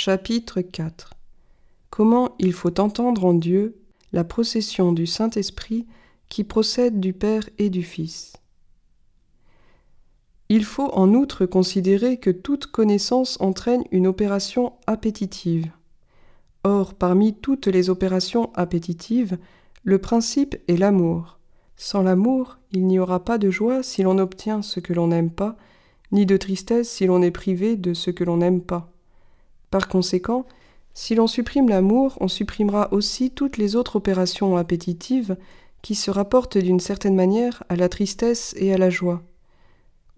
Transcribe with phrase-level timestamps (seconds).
[0.00, 1.14] Chapitre 4
[1.90, 3.80] Comment il faut entendre en Dieu
[4.12, 5.88] la procession du Saint-Esprit
[6.28, 8.34] qui procède du Père et du Fils.
[10.48, 15.68] Il faut en outre considérer que toute connaissance entraîne une opération appétitive.
[16.62, 19.36] Or, parmi toutes les opérations appétitives,
[19.82, 21.40] le principe est l'amour.
[21.74, 25.32] Sans l'amour, il n'y aura pas de joie si l'on obtient ce que l'on n'aime
[25.32, 25.56] pas,
[26.12, 28.92] ni de tristesse si l'on est privé de ce que l'on n'aime pas.
[29.70, 30.46] Par conséquent,
[30.94, 35.36] si l'on supprime l'amour, on supprimera aussi toutes les autres opérations appétitives
[35.82, 39.22] qui se rapportent d'une certaine manière à la tristesse et à la joie.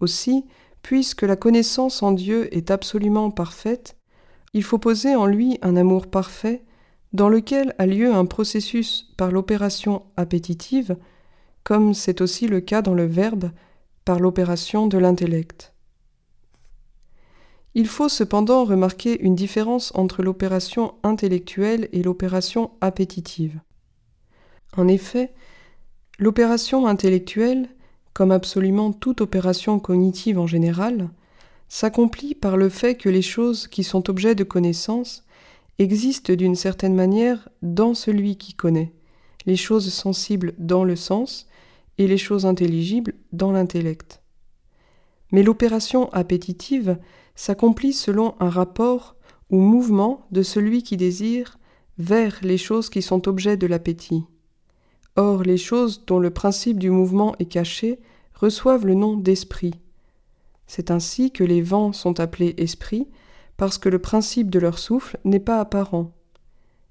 [0.00, 0.44] Aussi,
[0.82, 3.96] puisque la connaissance en Dieu est absolument parfaite,
[4.54, 6.62] il faut poser en lui un amour parfait,
[7.12, 10.96] dans lequel a lieu un processus par l'opération appétitive,
[11.64, 13.50] comme c'est aussi le cas dans le Verbe,
[14.04, 15.69] par l'opération de l'intellect.
[17.74, 23.60] Il faut cependant remarquer une différence entre l'opération intellectuelle et l'opération appétitive.
[24.76, 25.32] En effet,
[26.18, 27.68] l'opération intellectuelle,
[28.12, 31.10] comme absolument toute opération cognitive en général,
[31.68, 35.24] s'accomplit par le fait que les choses qui sont objets de connaissance
[35.78, 38.92] existent d'une certaine manière dans celui qui connaît,
[39.46, 41.46] les choses sensibles dans le sens
[41.98, 44.20] et les choses intelligibles dans l'intellect.
[45.30, 46.98] Mais l'opération appétitive
[47.40, 49.16] s'accomplit selon un rapport
[49.48, 51.58] ou mouvement de celui qui désire
[51.96, 54.24] vers les choses qui sont objets de l'appétit.
[55.16, 57.98] Or, les choses dont le principe du mouvement est caché
[58.34, 59.72] reçoivent le nom d'esprit.
[60.66, 63.08] C'est ainsi que les vents sont appelés esprits,
[63.56, 66.12] parce que le principe de leur souffle n'est pas apparent.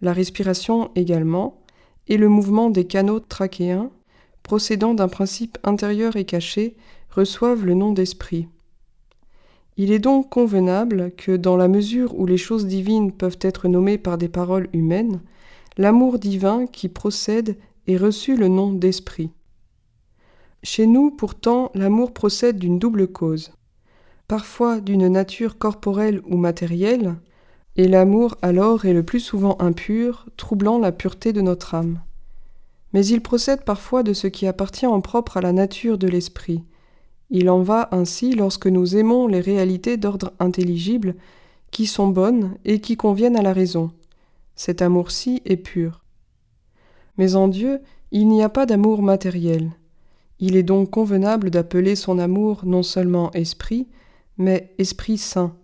[0.00, 1.62] La respiration également,
[2.08, 3.92] et le mouvement des canaux trachéens,
[4.42, 6.76] procédant d'un principe intérieur et caché,
[7.10, 8.48] reçoivent le nom d'esprit.
[9.76, 13.98] Il est donc convenable que, dans la mesure où les choses divines peuvent être nommées
[13.98, 15.20] par des paroles humaines,
[15.78, 17.56] l'amour divin qui procède
[17.86, 19.30] ait reçu le nom d'esprit.
[20.62, 23.52] Chez nous, pourtant, l'amour procède d'une double cause,
[24.28, 27.16] parfois d'une nature corporelle ou matérielle,
[27.76, 32.00] et l'amour alors est le plus souvent impur, troublant la pureté de notre âme.
[32.92, 36.62] Mais il procède parfois de ce qui appartient en propre à la nature de l'esprit,
[37.34, 41.14] il en va ainsi lorsque nous aimons les réalités d'ordre intelligible
[41.70, 43.90] qui sont bonnes et qui conviennent à la raison.
[44.54, 46.04] Cet amour-ci est pur.
[47.16, 49.72] Mais en Dieu, il n'y a pas d'amour matériel.
[50.40, 53.88] Il est donc convenable d'appeler son amour non seulement esprit,
[54.36, 55.56] mais esprit saint,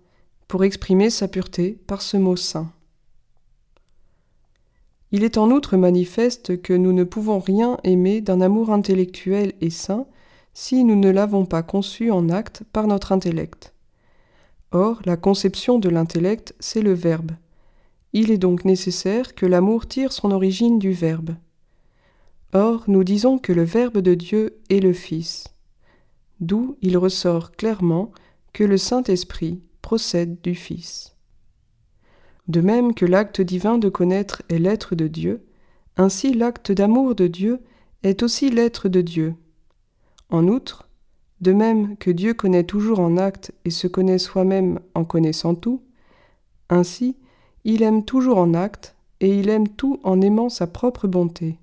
[0.46, 2.72] pour exprimer sa pureté par ce mot saint.
[5.12, 9.70] Il est en outre manifeste que nous ne pouvons rien aimer d'un amour intellectuel et
[9.70, 10.06] saint
[10.60, 13.72] si nous ne l'avons pas conçu en acte par notre intellect.
[14.72, 17.30] Or, la conception de l'intellect, c'est le Verbe.
[18.12, 21.36] Il est donc nécessaire que l'amour tire son origine du Verbe.
[22.52, 25.44] Or, nous disons que le Verbe de Dieu est le Fils,
[26.40, 28.10] d'où il ressort clairement
[28.52, 31.14] que le Saint-Esprit procède du Fils.
[32.48, 35.46] De même que l'acte divin de connaître est l'être de Dieu,
[35.96, 37.60] ainsi l'acte d'amour de Dieu
[38.02, 39.36] est aussi l'être de Dieu.
[40.30, 40.88] En outre,
[41.40, 45.82] de même que Dieu connaît toujours en acte et se connaît soi-même en connaissant tout,
[46.68, 47.16] ainsi
[47.64, 51.58] il aime toujours en acte et il aime tout en aimant sa propre bonté.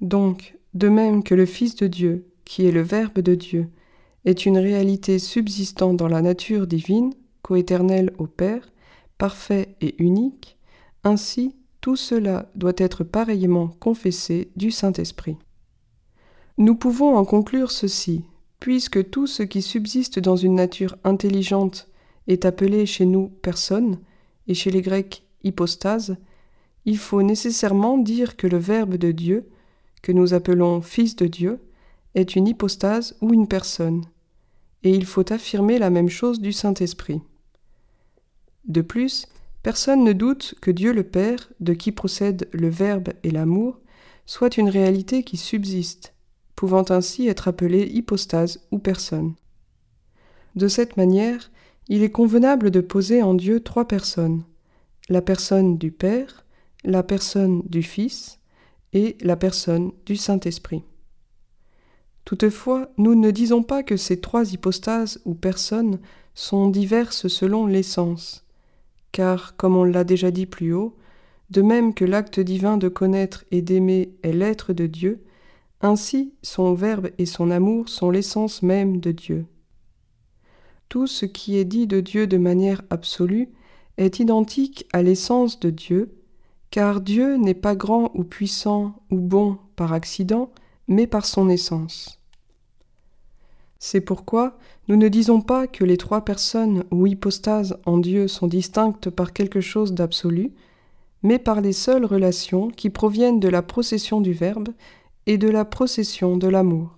[0.00, 3.68] Donc, de même que le Fils de Dieu, qui est le Verbe de Dieu,
[4.24, 8.72] est une réalité subsistant dans la nature divine, coéternelle au Père,
[9.18, 10.58] parfait et unique,
[11.04, 15.36] ainsi tout cela doit être pareillement confessé du Saint-Esprit.
[16.58, 18.24] Nous pouvons en conclure ceci,
[18.60, 21.88] puisque tout ce qui subsiste dans une nature intelligente
[22.28, 23.98] est appelé chez nous personne,
[24.48, 26.16] et chez les Grecs hypostase,
[26.86, 29.50] il faut nécessairement dire que le Verbe de Dieu,
[30.02, 31.60] que nous appelons Fils de Dieu,
[32.14, 34.06] est une hypostase ou une personne,
[34.82, 37.20] et il faut affirmer la même chose du Saint-Esprit.
[38.64, 39.26] De plus,
[39.62, 43.78] personne ne doute que Dieu le Père, de qui procèdent le Verbe et l'amour,
[44.24, 46.14] soit une réalité qui subsiste,
[46.56, 49.34] pouvant ainsi être appelé hypostase ou personne.
[50.56, 51.50] De cette manière,
[51.88, 54.42] il est convenable de poser en Dieu trois personnes,
[55.08, 56.44] la personne du Père,
[56.82, 58.40] la personne du Fils
[58.92, 60.82] et la personne du Saint-Esprit.
[62.24, 66.00] Toutefois, nous ne disons pas que ces trois hypostases ou personnes
[66.34, 68.44] sont diverses selon l'essence,
[69.12, 70.96] car, comme on l'a déjà dit plus haut,
[71.50, 75.22] de même que l'acte divin de connaître et d'aimer est l'être de Dieu,
[75.80, 79.46] ainsi, son Verbe et son amour sont l'essence même de Dieu.
[80.88, 83.48] Tout ce qui est dit de Dieu de manière absolue
[83.98, 86.14] est identique à l'essence de Dieu,
[86.70, 90.50] car Dieu n'est pas grand ou puissant ou bon par accident,
[90.88, 92.20] mais par son essence.
[93.78, 94.56] C'est pourquoi
[94.88, 99.32] nous ne disons pas que les trois personnes ou hypostases en Dieu sont distinctes par
[99.32, 100.52] quelque chose d'absolu,
[101.22, 104.68] mais par les seules relations qui proviennent de la procession du Verbe
[105.26, 106.96] et de la procession de l'amour.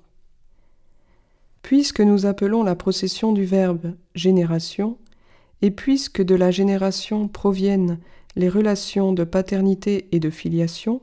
[1.62, 4.98] Puisque nous appelons la procession du Verbe génération,
[5.60, 7.98] et puisque de la génération proviennent
[8.36, 11.02] les relations de paternité et de filiation,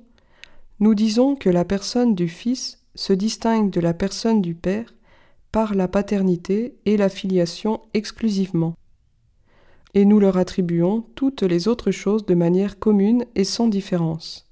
[0.79, 4.93] nous disons que la personne du Fils se distingue de la personne du Père
[5.51, 8.75] par la paternité et la filiation exclusivement.
[9.93, 14.49] Et nous leur attribuons toutes les autres choses de manière commune et sans différence.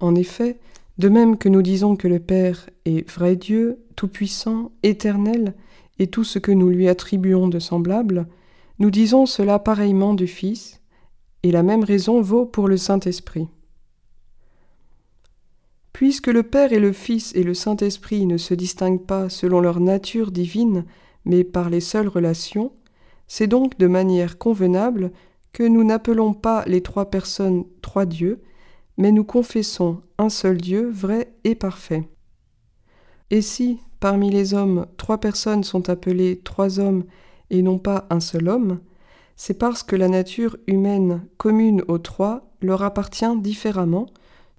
[0.00, 0.58] En effet,
[1.00, 5.54] de même que nous disons que le Père est vrai Dieu, tout-puissant, éternel,
[5.98, 8.28] et tout ce que nous lui attribuons de semblable,
[8.78, 10.82] nous disons cela pareillement du Fils,
[11.42, 13.48] et la même raison vaut pour le Saint-Esprit.
[15.94, 19.80] Puisque le Père et le Fils et le Saint-Esprit ne se distinguent pas selon leur
[19.80, 20.84] nature divine,
[21.24, 22.72] mais par les seules relations,
[23.26, 25.12] c'est donc de manière convenable
[25.54, 28.42] que nous n'appelons pas les trois personnes trois dieux,
[28.96, 32.08] mais nous confessons un seul Dieu vrai et parfait.
[33.30, 37.04] Et si, parmi les hommes, trois personnes sont appelées trois hommes
[37.50, 38.80] et non pas un seul homme,
[39.36, 44.06] c'est parce que la nature humaine commune aux trois leur appartient différemment,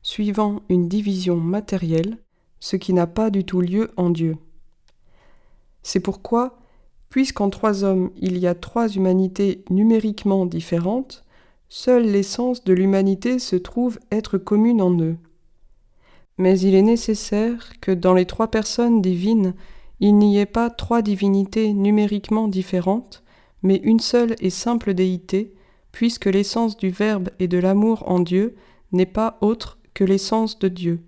[0.01, 2.17] suivant une division matérielle,
[2.59, 4.37] ce qui n'a pas du tout lieu en Dieu.
[5.83, 6.57] C'est pourquoi,
[7.09, 11.25] puisqu'en trois hommes il y a trois humanités numériquement différentes,
[11.73, 15.15] seule l'essence de l'humanité se trouve être commune en eux.
[16.37, 19.53] Mais il est nécessaire que dans les trois personnes divines,
[20.01, 23.23] il n'y ait pas trois divinités numériquement différentes,
[23.63, 25.53] mais une seule et simple déité,
[25.93, 28.57] puisque l'essence du Verbe et de l'amour en Dieu
[28.91, 30.99] n'est pas autre que l'essence de Dieu.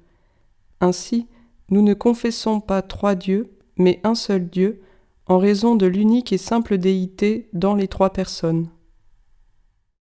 [0.79, 1.27] Ainsi,
[1.71, 4.81] nous ne confessons pas trois dieux, mais un seul Dieu,
[5.25, 8.69] en raison de l'unique et simple déité dans les trois personnes.